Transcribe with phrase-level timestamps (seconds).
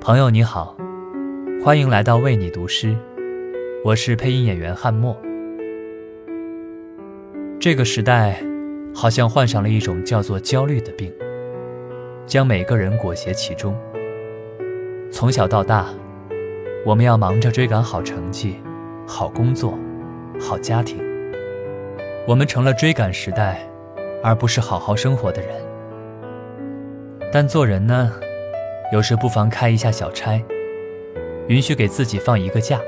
[0.00, 0.76] 朋友你好，
[1.64, 2.94] 欢迎来到为你读诗，
[3.84, 5.20] 我是配音演员汉墨。
[7.58, 8.40] 这个时代，
[8.94, 11.12] 好像患上了一种叫做焦虑的病，
[12.24, 13.76] 将每个人裹挟其中。
[15.10, 15.86] 从小到大，
[16.84, 18.60] 我们要忙着追赶好成绩、
[19.08, 19.76] 好工作、
[20.38, 21.02] 好家庭，
[22.28, 23.68] 我们成了追赶时代，
[24.22, 25.50] 而不是好好生活的人。
[27.32, 28.12] 但做人呢？
[28.92, 30.40] 有时不妨开一下小差，
[31.48, 32.80] 允许给自己放一个假，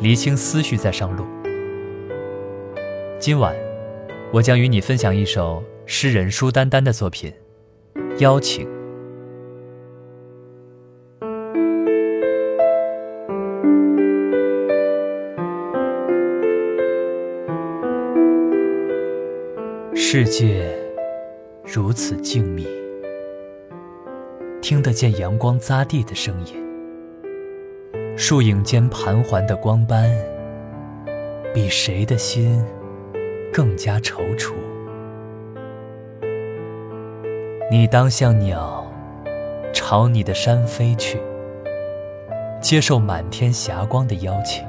[0.00, 1.24] 理清思绪再上路。
[3.20, 3.54] 今晚，
[4.32, 7.32] 我将与你分享一首诗人舒丹丹的作品
[8.18, 8.66] 《邀请》。
[19.94, 20.74] 世界
[21.62, 22.66] 如此静谧。
[24.62, 26.54] 听得见阳光砸地的声音，
[28.16, 30.10] 树影间盘桓的光斑，
[31.52, 32.64] 比谁的心
[33.52, 34.54] 更加踌躇。
[37.70, 38.90] 你当像鸟，
[39.74, 41.18] 朝你的山飞去，
[42.62, 44.66] 接受满天霞光的邀请。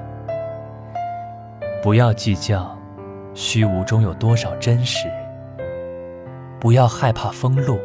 [1.82, 2.78] 不要计较
[3.34, 5.10] 虚无中有多少真实，
[6.64, 7.78] 不要害怕风露。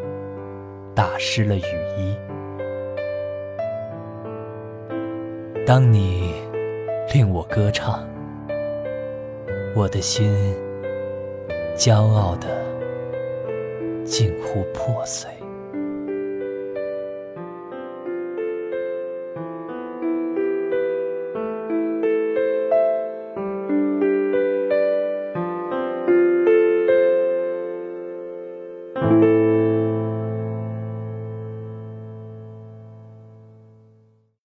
[0.94, 1.62] 打湿了雨
[1.96, 2.16] 衣。
[5.64, 6.34] 当你
[7.14, 8.04] 令我歌唱，
[9.76, 10.34] 我的心
[11.76, 12.48] 骄傲的
[14.04, 15.30] 近乎破碎。